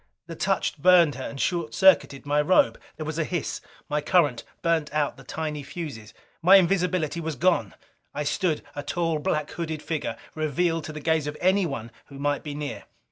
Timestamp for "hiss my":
3.23-4.01